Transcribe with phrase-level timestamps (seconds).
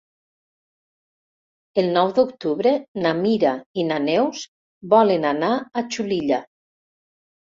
[1.81, 2.71] El nou d'octubre
[3.03, 3.51] na Mira
[3.83, 4.41] i na Neus
[4.95, 6.41] volen anar a Xulilla.